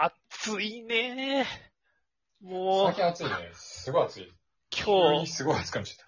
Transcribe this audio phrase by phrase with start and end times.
[0.00, 1.46] 暑いね
[2.40, 3.30] もう最、近暑いね。
[3.52, 4.32] すごい暑い。
[4.70, 6.06] 急今日、にすごい暑くなっちゃっ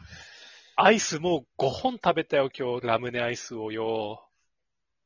[0.76, 4.28] アイスもう5本食べたよ、今日、ラムネアイスをよ。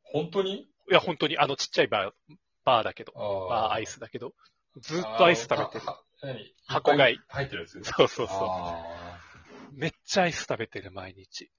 [0.04, 0.10] た。
[0.12, 0.52] 本当に？
[0.60, 2.34] いや、本当に、あの、ちっちゃいバー、
[2.64, 4.34] バーだけど、あバーアイスだけど、
[4.76, 5.92] ずっとアイス食べてる。
[6.22, 6.54] 何？
[6.66, 7.82] 箱買い入ってるやつ？
[7.82, 8.38] そうそうそう。
[8.38, 9.18] あ
[9.72, 11.50] めっちゃアイス食べてる、毎日。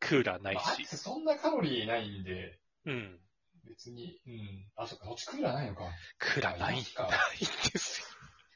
[0.00, 0.86] クーラーないーまあアイし。
[0.86, 3.20] スそんなカロリーないんで、うん。
[3.68, 4.66] 別に、うん。
[4.76, 5.84] あ、そっか、そっちクーラーないのか。
[6.18, 6.86] クーラーない、ないんで
[7.78, 8.00] す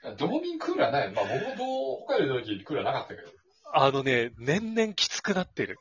[0.02, 0.16] よ。
[0.16, 1.12] 道民クーラーない。
[1.12, 3.28] まあ僕も北海道の時クーラーなかったけど。
[3.74, 5.78] あのね、年々きつくなってる。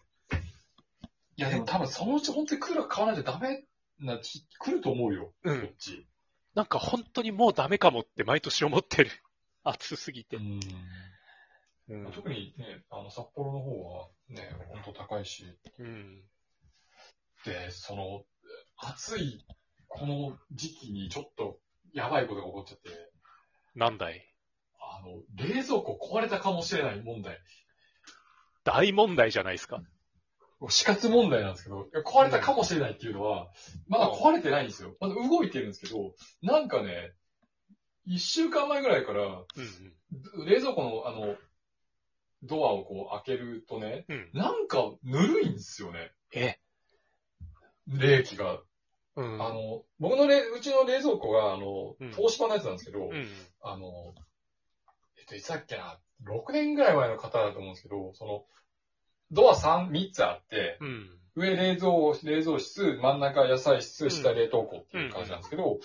[1.37, 3.65] いやでも多分そのうち本当にクーラー買わないとダメ
[3.99, 5.33] な日来ると思うよ。
[5.43, 5.75] うんこっ。
[5.77, 6.07] ち。
[6.53, 9.09] なんか本当にもうダメかもって毎年思ってる。
[9.63, 10.37] 暑すぎて。
[10.37, 10.59] ん。
[11.89, 12.11] うん。
[12.11, 15.45] 特にね、あの札幌の方はね、本当高いし。
[15.79, 16.23] うん。
[17.45, 18.25] で、その、
[18.83, 19.45] 暑い
[19.87, 21.59] この時期にちょっと
[21.93, 22.89] やばいことが起こっちゃって、
[23.75, 24.25] なんだい？
[24.79, 27.39] あの、冷蔵庫壊れたかもしれない問題。
[28.63, 29.81] 大問題じゃないですか。
[30.69, 33.49] 死活問題なんですけど、いや壊れたかもしれないっていうのは、
[33.87, 34.95] まだ壊れてないんですよ。
[34.99, 37.13] まだ動いてるんですけど、なんかね、
[38.05, 39.45] 一週間前ぐらいから、うん
[40.45, 41.35] 冷蔵庫のあの、
[42.43, 44.15] ドアをこう開けるとね、うん。
[44.15, 44.39] うん。
[44.39, 46.11] なんかぬるいんですよね。
[46.33, 46.57] え、
[47.87, 48.59] 冷気が。
[49.15, 49.41] うん。
[49.41, 53.27] あの、僕のれ、うちの冷蔵庫が、あのうん、東芝のやつなんですけど、うん。
[53.61, 54.13] あの、
[55.17, 58.45] えっと、いつだっけな、6年ぐらい前の方だと思うんですけど、その、
[59.31, 61.17] ドア3、3つあって、うん。
[61.35, 61.91] 上冷蔵、
[62.23, 65.79] 冷蔵室、真ん中野菜室、下冷凍庫っていう感じなんですけど、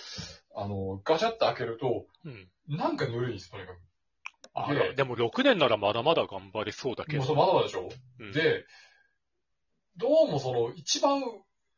[0.57, 2.49] あの、ガチャッと開けると、うん。
[2.69, 3.79] なんかぬるいんです、とにかく。
[4.55, 7.19] あら、でも6年ならまだまだ頑張れそうだけど。
[7.19, 7.89] もうそれまだまだでしょ、
[8.21, 8.65] うん、で、
[9.97, 11.23] どうもその、一番、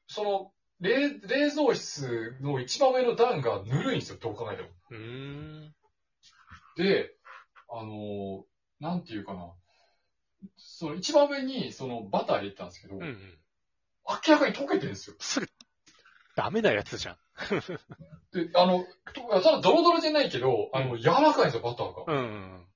[0.07, 4.69] その、冷、冷蔵室の一番上の段がぬるいんですよ、どう考えても。
[4.91, 5.75] うーん。
[6.77, 7.15] で、
[7.69, 8.45] あの、
[8.81, 9.53] なんていうかな。
[10.57, 13.39] その一番上にそのバター入れてたんですけど、うんうん。
[14.09, 15.17] 明らかに溶けてるんですよ。
[15.19, 15.49] それ、
[16.37, 17.17] ダメなやつじゃん。
[18.33, 22.13] で、あの、とただドロドロじゃないけど、あの、柔らかいんですよ、バターが。
[22.13, 22.67] うんうん。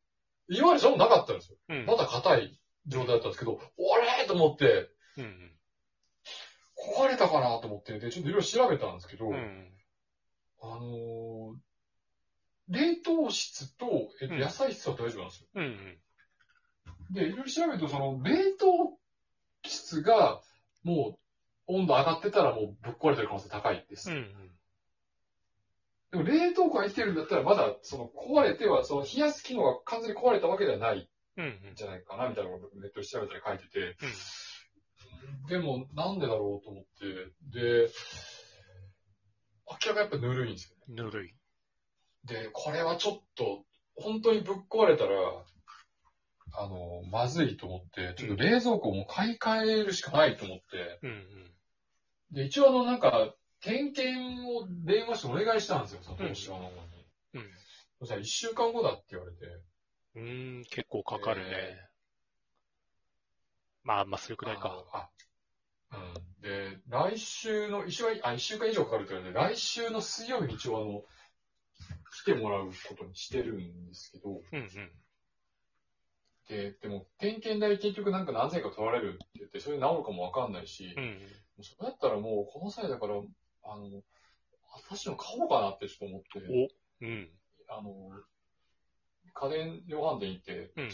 [0.48, 1.56] 今までそうなかったんですよ。
[1.68, 1.86] うん。
[1.86, 5.52] バター硬い状態だったんですけど、あれと思って、うん
[6.96, 9.34] 壊れたかなと思って、で、ちょっといろいろ調べたんですけど、うん。
[9.34, 9.72] うん。
[10.62, 11.56] あのー
[12.68, 13.86] 冷凍室と、
[14.22, 15.48] えっと、うん野菜室は大丈夫なんですよ。
[15.54, 15.98] うんうん。
[17.10, 18.98] で、いろいろ調べると、その、冷凍
[19.64, 20.40] 室が、
[20.84, 21.18] も
[21.68, 24.10] う、温度上がってたらもうぶっ壊れてる可能性高いです。
[24.10, 24.50] うんうん。
[26.12, 31.72] でも、冷凍庫が生きてるんだったら、まだ、その、壊れては、その、冷やす機能が完全に壊れたわけではないうん。
[31.74, 33.94] じゃないかな、みたいなことをネットで調べたり書いてて、うん
[35.48, 37.90] でも、なんでだろうと思って、で、
[39.68, 41.02] 明らかやっぱぬるいんですよね。
[41.02, 41.34] ぬるい。
[42.24, 43.64] で、これはちょっと、
[43.96, 45.12] 本当にぶっ壊れたら、
[46.54, 51.54] あの、まずいと思って、ちょっと冷蔵庫も買い替えるしかないと思って、うんうん。
[52.32, 56.76] で、一応あの、なんか、点検を電話してお願いしたんですよ、佐藤島の方に。
[57.34, 57.50] うん。
[58.00, 59.46] そしたら一週間後だって言われて。
[60.14, 61.80] うーん、結構かかるね。
[63.84, 64.84] えまあ、まあ、それくらいか。
[64.92, 65.10] あ
[65.92, 66.42] うん。
[66.42, 71.02] で、来週の、一週間、あ、一週間以上かかるって言われて、来週の水曜日に一応あの、
[72.12, 74.68] 来てもらうことにしてるんですけど、うんうん。
[76.48, 81.64] で、でも、点検代結局なんか何千円か取られるって言って、それで治るかもわかんないし、うんうん。
[81.64, 83.14] それだったらもう、この際だから、
[83.64, 84.02] あの、
[84.88, 87.30] 私の買おうかなってちょっと思って、うん。
[87.68, 88.10] あの、
[89.34, 90.90] 家電量販店行って、うんうん。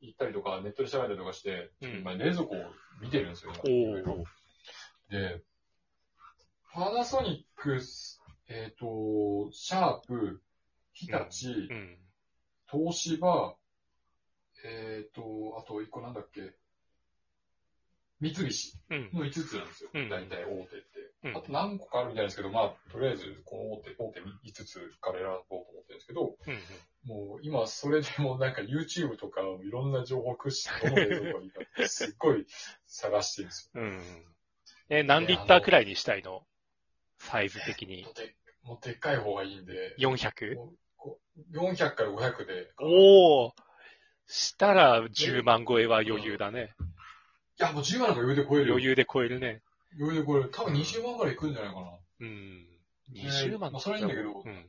[0.00, 1.98] 行ったりとか、ネットで調べたりとかして、うん。
[2.00, 2.58] 今冷蔵庫を
[3.00, 5.10] 見てるんですよ、お。
[5.10, 5.42] で、
[6.72, 7.80] パナソニック、
[8.48, 10.42] えっ、と、シャープ、
[10.92, 11.98] 日立、うん。
[12.70, 13.56] 東芝、
[14.64, 16.54] えっ、と、あと一個なんだっけ、
[18.32, 19.10] 三菱うん。
[19.12, 19.90] の5つなんですよ。
[19.92, 20.76] うん大体大手って。
[21.24, 27.08] うんあと何個かあるみたいですけど、まあ、とりあえず、この大手、大手5つから選ぼうと思ってるんですけど、うん。
[27.08, 32.46] もう今それでもうなんか YouTube とかいろんな情報を駆使して、どの冷蔵庫がいいかってすっごい
[32.86, 34.02] 探してるんです うん。
[34.90, 36.46] え、何リッターくらいにしたいの？
[37.18, 38.04] サイズ的に
[38.62, 40.56] もうでっかい方がいいんで、400?
[40.56, 42.72] もうこう400から500で。
[42.78, 43.54] おお
[44.26, 46.74] したら10万超えは余裕だね。
[46.80, 46.93] い
[47.58, 48.72] や、もう10万なんか余裕で超えるよ。
[48.74, 49.62] 余裕で超えるね。
[49.98, 50.50] 余裕で超える。
[50.50, 51.86] 多分20万ぐらいいくんじゃないかな。
[52.20, 52.66] うん。
[53.12, 54.66] で20万まあそれはいいんだけどうん。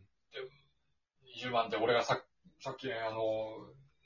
[1.43, 2.21] 20万って俺がさ
[2.61, 3.27] さっきね、あの、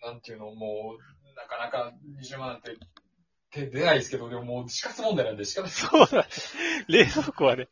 [0.03, 2.77] なんていうの、もう、なかなか20万なんて
[3.51, 5.71] 手出ないですけど、でももう死活問題なんで仕方ない。
[5.71, 6.27] そうだ。
[6.87, 7.67] 冷蔵庫はね。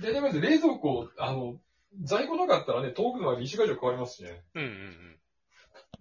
[0.00, 1.56] で、でも冷蔵庫、あの、
[2.02, 4.42] 在庫なかったらね、遠くのは2週間以上かかりますしね。
[4.54, 5.18] うんうん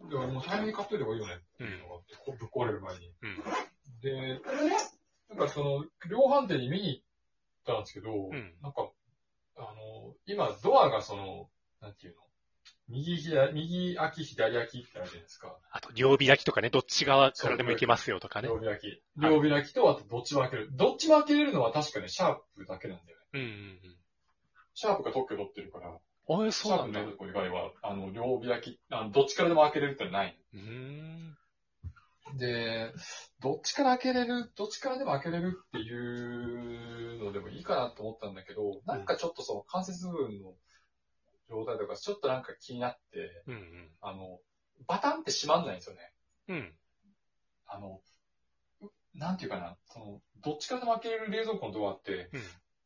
[0.03, 3.13] だからもう早めに買っといた方がいいよねっていうのがあって、こうぶっ壊れる前に。
[3.21, 3.43] うん。
[4.01, 4.41] で、
[5.29, 7.03] なんかその、量販店に見に行っ
[7.65, 8.89] たんですけど、んなんか、
[9.57, 11.49] あの、今、ドアがその、
[11.81, 12.21] なんていうの？
[12.89, 15.57] 右左、右開き、左開きってあるじゃないですか。
[15.71, 18.47] あと、両開きとかね、どっち側からでもいけますよとかね。
[18.47, 18.87] 両開き。
[18.87, 20.69] はい両開きと、あとどっちも開ける。
[20.71, 23.25] どっちも開けれるのは確かね、シャープだけなんだよね。
[23.33, 23.97] うんうん
[24.79, 26.43] シャープが特許取ってるから、うん。
[26.43, 26.99] あえ、シそうなんだ。
[27.01, 30.39] 以外は、あの、両開き、あのどっちからでも開けれるってない。
[30.53, 31.37] うーん。
[32.35, 32.93] で、
[33.39, 40.53] どっちから開けれる、どっちからでも開けれるっていうのでもいいかなと思ったんだけど、なんかちょっとその関節部分の
[41.49, 43.89] 状態とか、ちょっとなんか気になって、うんうん。
[44.01, 44.39] あの、
[44.87, 46.11] バタンって閉まんないんですよね。
[46.49, 46.73] うん。
[47.67, 48.01] あの、
[48.81, 52.41] うなんていうかな、その、どっちからでも開けれる冷蔵庫のドアって、うん。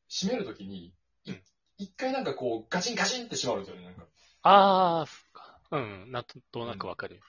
[0.08, 0.94] 閉めるときに、
[1.82, 4.06] 一回なんかこう、ガチンガチンって閉まるんですよね、なんか。
[4.44, 5.60] ああ、そっか。
[5.72, 6.12] うん。
[6.12, 7.20] なんとなくわかる。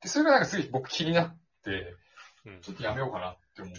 [0.00, 1.96] で、それがなんかすげえ僕気になって、
[2.46, 2.60] うん。
[2.60, 3.74] ちょっとやめようかなって思っ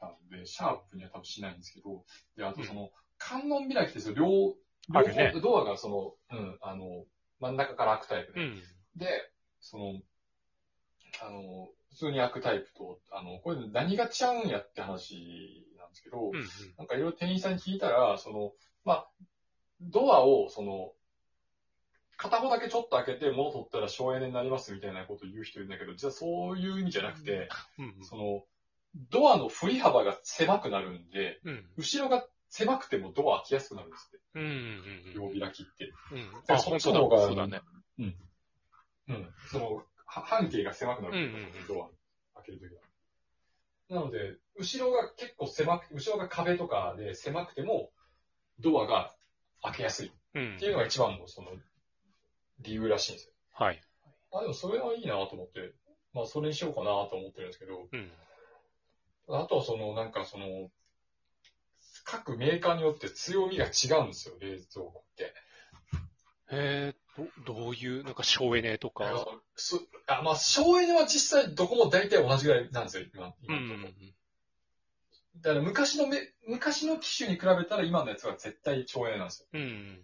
[0.00, 2.04] たんで、シャープには多分しないんですけど、
[2.36, 4.54] で、あとその、観音開きってその両、両
[4.92, 5.88] あるね方、ドアがそ
[6.30, 7.06] の、うん、あの、
[7.40, 8.62] 真ん中から開くタイプで、うん。
[8.96, 9.30] で、
[9.60, 10.02] その、
[11.22, 16.34] あの、普通に開くタイプと、あの、これ何が違うんやって話ですけど、うん。
[16.76, 18.52] なんかいろいろ店員さんに聞いたら、その、
[18.84, 19.08] まあ、
[19.80, 20.92] ドアを、その、
[22.16, 27.48] 片方だけちょっと開けて物取ったら省エネになりますみたいなことを言う人いるんだけど、実はそういう意味じゃなくて、
[27.78, 28.04] うん。
[28.04, 28.44] その、
[29.10, 31.64] ドアの振り幅が狭くなるんで、うん。
[31.76, 34.18] 後ろが狭くてもドア開きやすくなるんですって。
[34.34, 34.42] うん。
[34.42, 35.32] うん。
[35.34, 35.92] 両開きって。
[36.12, 36.58] うん。
[36.58, 37.60] そっちの方がそうだね。
[37.98, 38.14] うん。
[39.50, 41.88] その、は半径が狭くなるんですうんうんドア
[42.42, 42.80] 開けるときは。
[43.90, 47.90] なので、後ろが結構狭く、後ろが壁とかで狭くても、
[48.60, 49.14] ドアが
[49.62, 51.50] 開けやすいっうんていうのが一番のその、
[52.60, 53.32] 理由らしいんですよ。
[53.52, 53.80] はい。
[54.32, 55.72] あ、でもそれはいいなと思って、
[56.12, 58.12] まあそれにしようかなと思ってるんですけど、うん。
[59.28, 60.70] あとはその、なんかその、
[62.04, 65.32] 各メーカーによって強みが違うんですよ、冷蔵庫って。
[66.56, 69.26] えー、ど、どういう、なんか省エネとか？
[69.56, 73.28] そあまあ、省エネは実際どこも大体同じぐらいなんですよ、今。
[73.28, 73.92] う今のとこ。
[75.40, 79.48] だから昔のめ、昔の機種に比べたら今のやつは絶対省エネなんですよ。
[79.52, 80.00] うん。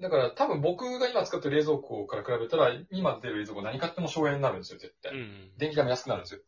[0.00, 5.12] だから多分僕が今使ってる冷蔵庫から比べたら、今出る冷蔵庫何買っても省エネになるんですよ、絶対。
[5.12, 5.50] うん。
[5.56, 6.40] 電気代も安くなるんですよ。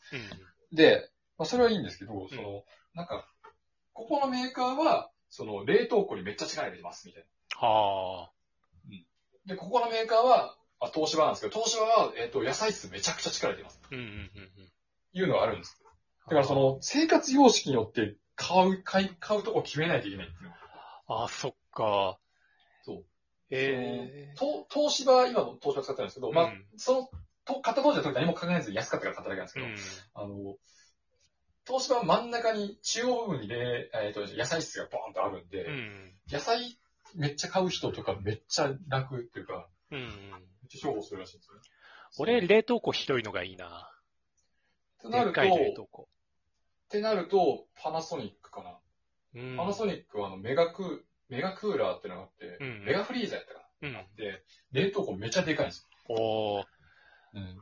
[0.70, 0.76] うん。
[0.76, 2.64] で、まあそれはいいんですけど、その、
[2.94, 3.26] なんか、
[3.92, 7.26] ここのメーカーは、その冷凍庫にめっちゃ力入れてます、みたい
[7.66, 8.30] はあ。
[8.88, 9.54] な。
[9.54, 13.80] で、ここのメーカーは、あ、東芝なんですけど、東芝は、えっ、と、野菜室めちゃくちゃ力入れてます。
[13.90, 14.72] うんうんうんうん。
[15.12, 15.80] いうのがあるんです。
[16.26, 20.56] だからその、生活様式によって買う、買い、買うとこ決めないといけないっていうのが
[21.08, 22.18] ああ、そっか。
[22.82, 23.04] そう。
[23.50, 27.10] ええと東芝、今の東芝使ってるんですけど、まあうん、その、
[27.44, 30.32] と、買った当時は特に何も考えずに安かったから買っただけなんですけど、うん。
[30.32, 30.56] あの、
[31.66, 36.14] 東芝は真ん中に、中央部分にね、えっ、と、野菜室がボーンとあるんで、うん。
[36.30, 36.79] 野菜
[37.14, 40.00] めっちゃ買う人とかめっちゃ楽っていうか、うん。
[40.00, 40.08] めっ
[40.68, 41.60] ちゃ重宝するらしいんですよね。
[42.18, 43.90] 俺、冷凍庫広いのがいいな。
[44.98, 46.02] ってなると、冷凍庫。
[46.02, 48.78] ってなると、パナソニックかな。
[49.34, 49.56] うん。
[49.56, 50.98] パナソニックはあの、メガクー、
[51.28, 54.00] メガクーラーってのがあって、うんメガフリーザーやったかうんな。
[54.00, 56.16] あって、冷凍庫めっちゃでかいんですよ。
[56.16, 56.64] おー
[57.34, 57.58] うん。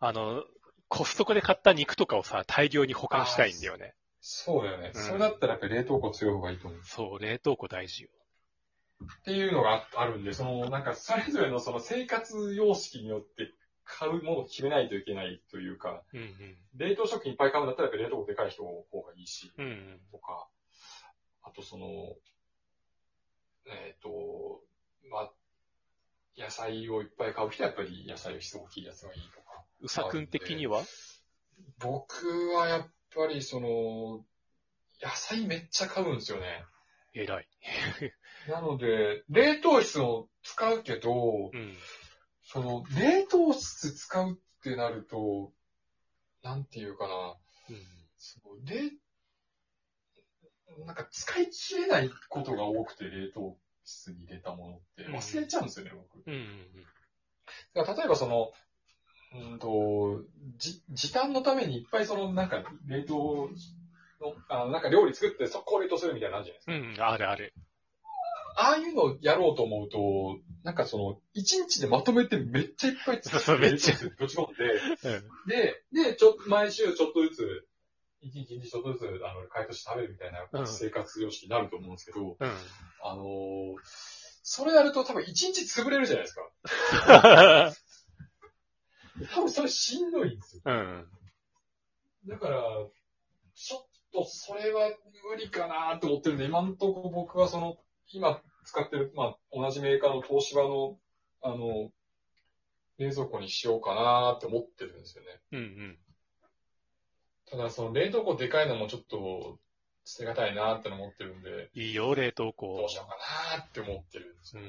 [0.00, 0.44] あの、
[0.88, 3.94] コストコで買った肉とかをさ、大量に保管したいんだよね。
[4.20, 4.92] そうだよね。
[4.94, 6.80] うんそれだったらやっぱり冷凍庫強い方がいいと思う。
[6.84, 8.10] そう、冷凍庫大事よ。
[9.02, 13.52] っていうのがああるんで、その、なんか、それぞれのその生活様式によって
[13.84, 16.56] 買うものを決めないといけないというか、うんうん。
[16.76, 20.00] 冷凍食品いっぱい買うんだったらやっぱり冷凍庫でかい人の方がいいし、うんうん。
[20.10, 20.48] とか、
[21.42, 21.86] あとその、
[23.66, 24.62] えっ、と、
[25.10, 25.32] まあ、
[26.36, 29.64] 野菜をいっぱい買う人はやっぱり野菜を質大きいやつがいいとか。
[29.80, 30.82] うさくん的には
[31.78, 34.24] 僕はやっぱりその、
[35.02, 36.64] 野菜めっちゃ買うんですよね。
[37.12, 37.48] 偉い。
[38.48, 41.74] なので、冷凍室を使うけど、うん。
[42.42, 45.52] その、冷凍室使うってなると、
[46.42, 47.36] なんていうかな、
[47.70, 47.82] うん。
[48.18, 48.90] その冷、
[50.86, 56.22] なんか使い切れないことが多くて、冷凍室に入れたものって忘れちゃうんですよね、僕。
[56.26, 56.84] うんうん
[57.74, 58.52] だから例えばその、
[59.34, 60.22] うんと、
[60.56, 63.50] じ、時短のためにいっぱいその、なんか、冷凍
[64.20, 67.04] の、あのなんか料理作って速攻冷凍するみたいなのあるじゃないですか。
[67.04, 67.10] うん。
[67.10, 67.52] うん、あるある。
[68.56, 74.64] ああいうのをやろうと思うと、なんかその、一日でまとめてめっちゃいっぱい作ってめっちゃぶち込んで、
[75.08, 75.48] うん。
[75.48, 77.68] で、で、ちょ、毎週ちょっとずつ
[78.20, 82.56] 一日一日ちょっとずつ、あの、解凍して食べるみたいなうん生活様式になると思うんですけど、うん。
[83.02, 83.74] あのー
[84.46, 87.72] それやると多分一日潰れるじゃないですか。
[89.32, 90.62] 多分それしんどいんですよ。
[90.66, 91.08] うん。
[92.26, 92.60] だから、
[93.54, 94.90] ちょっとそれは
[95.30, 97.78] 無理かなと思ってるんで、今んとこ僕はその、
[98.12, 100.98] 今使ってる、まあ、同じメーカーの東芝の、
[101.42, 101.90] あの、
[102.98, 105.40] 冷蔵庫にしようかなって思ってるんですよね。
[105.52, 105.98] うんうん。
[107.50, 109.58] ただ、その冷凍庫でかいのもちょっと
[110.04, 113.16] 捨てがたいなって思ってるんで、いいよ、冷凍ど庫うしようか
[113.56, 114.68] なって思ってるんですよね。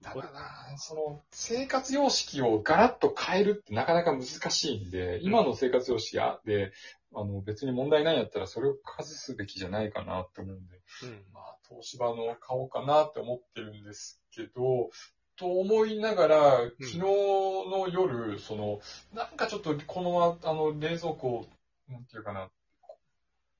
[0.00, 6.72] だからな、その生活様式をガラッと変えるってなかなか難しいんで、今の生活様式で、
[7.14, 11.24] あの別に問題ないんやったらそれを外すべきじゃないかなって思うんで、うん。
[11.32, 14.90] まあ東芝の買おうかなって思ってるんですけど、
[15.36, 18.80] と思いながら、昨日の夜、その、
[19.14, 21.46] なんかちょっとこのあの、冷蔵庫、
[21.88, 22.50] なんていうかな、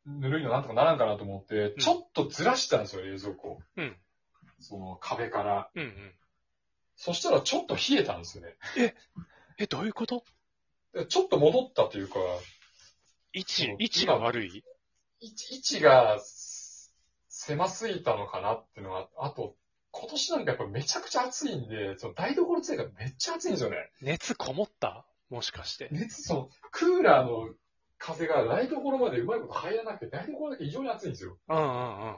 [0.07, 3.61] ぬるいのなんとかならんかなと思って、ちょっとずらしたんですよ、冷蔵庫。
[3.77, 3.97] うん。
[4.59, 5.71] その壁から。
[5.75, 6.13] うんうん。
[6.97, 8.57] そしたらちょっと冷えたんですよね。
[9.57, 10.25] え、どういうこと？
[10.93, 12.19] でちょっと戻ったというか、
[13.39, 14.65] 位置位置が悪い？
[15.21, 16.19] 位置位置が
[17.29, 19.55] 狭すぎたのかなっていうのが、あと、
[19.91, 23.77] 今年なんかやっぱめちゃくちゃ暑いんで、その台所ついがめっちゃ暑いんですよね。
[24.03, 25.07] 熱こもった？
[25.31, 25.89] もしかして。
[25.93, 27.55] 熱、その、クーラーの
[27.99, 31.39] 風が台所までうまいこと入らなくて、台所だけ異常に暑いんですよ。
[31.49, 32.17] うんうん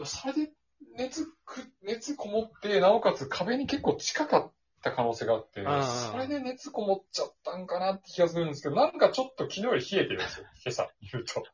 [0.00, 0.06] うん。
[0.06, 0.52] それで
[0.96, 5.64] 熱く、熱こもって、なおかつ壁に結構近かった可能性があって
[6.12, 11.44] それで熱こもっちゃったんかなって気がするんですけど、なんかちょっと昨日より冷えてるんですよ、今朝言うと。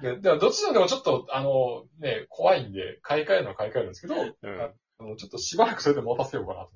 [0.02, 6.70] で、でもどっちでもちょっと、あの、ね、怖いんで、買い替えるのは買い替えるんですけど、うんあのちょっとしばらくそれで持たせようかなと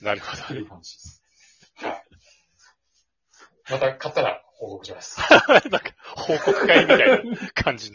[0.00, 0.54] なるほど。
[0.54, 1.22] いう話です。
[1.74, 2.04] はい。
[3.68, 5.18] また買ったら報告します。
[5.50, 5.80] なんか、
[6.14, 7.84] 報告会みたいな感じ